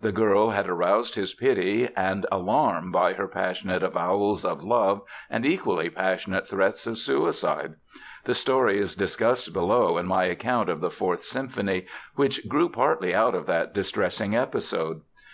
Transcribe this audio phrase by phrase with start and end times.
[0.00, 5.44] The girl had aroused his pity and alarm by her passionate avowals of love and
[5.44, 7.74] equally passionate threats of suicide.
[8.24, 11.84] The story is discussed below in my account of the Fourth Symphony,
[12.14, 15.02] which grew partly out of that distressing episode.